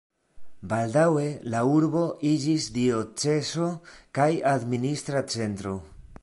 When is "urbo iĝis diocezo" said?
1.73-3.69